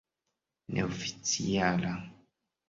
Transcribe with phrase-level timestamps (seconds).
[0.71, 1.91] neoficiala